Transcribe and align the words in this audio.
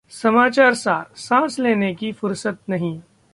समाचार 0.09 0.73
सारः 0.73 1.13
सांस 1.15 1.59
लेने 1.59 1.93
की 1.95 2.11
फुर्सत 2.11 2.57
नहीं 2.69 3.01